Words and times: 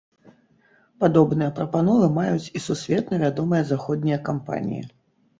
Падобныя 1.01 1.49
прапановы 1.59 2.07
маюць 2.15 2.51
і 2.59 2.61
сусветна 2.67 3.19
вядомыя 3.25 3.67
заходнія 3.73 4.17
кампаніі. 4.31 4.83